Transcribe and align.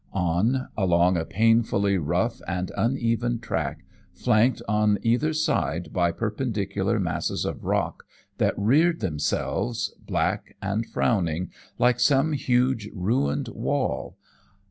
On, 0.13 0.67
along 0.75 1.15
a 1.15 1.25
painfully 1.25 1.99
rough 1.99 2.41
and 2.47 2.71
uneven 2.75 3.37
track, 3.37 3.85
flanked 4.11 4.59
on 4.67 4.97
either 5.03 5.31
side 5.31 5.93
by 5.93 6.11
perpendicular 6.11 6.99
masses 6.99 7.45
of 7.45 7.65
rock 7.65 8.05
that 8.39 8.57
reared 8.57 8.99
themselves, 9.01 9.93
black 10.03 10.57
and 10.59 10.87
frowning, 10.87 11.51
like 11.77 11.99
some 11.99 12.33
huge 12.33 12.89
ruined 12.95 13.49
wall. 13.49 14.17